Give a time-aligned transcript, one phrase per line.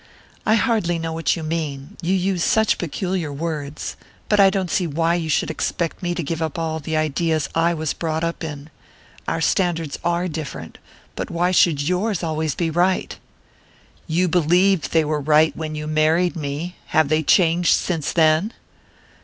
[0.47, 3.95] "I hardly know what you mean you use such peculiar words;
[4.29, 7.47] but I don't see why you should expect me to give up all the ideas
[7.53, 8.71] I was brought up in.
[9.27, 10.79] Our standards are different
[11.15, 13.15] but why should yours always be right?"
[14.07, 18.53] "You believed they were right when you married me have they changed since then?"